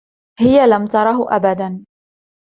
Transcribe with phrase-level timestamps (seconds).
[0.39, 1.85] هى لم ترهُ أبداً.